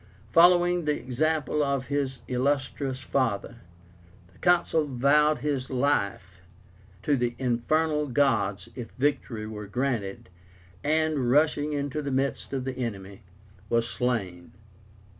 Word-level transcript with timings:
Following 0.31 0.85
the 0.85 0.95
example 0.99 1.61
of 1.63 1.85
his 1.85 2.23
illustrious 2.27 3.01
father, 3.01 3.57
the 4.33 4.39
Consul 4.39 4.87
vowed 4.87 5.37
his 5.41 5.69
life 5.69 6.41
to 7.03 7.15
the 7.15 7.35
Infernal 7.37 8.07
Gods 8.07 8.67
if 8.73 8.89
victory 8.97 9.45
were 9.45 9.67
granted, 9.67 10.29
and, 10.83 11.29
rushing 11.29 11.73
into 11.73 12.01
the 12.01 12.09
midst 12.09 12.51
of 12.51 12.65
the 12.65 12.77
enemy, 12.79 13.21
was 13.69 13.87
slain. 13.87 14.53